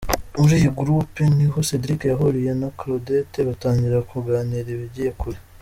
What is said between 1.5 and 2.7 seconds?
Cedric yahuriye na